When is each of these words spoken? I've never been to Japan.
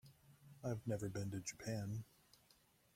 I've 0.63 0.87
never 0.87 1.09
been 1.09 1.29
to 1.29 1.41
Japan. 1.41 2.05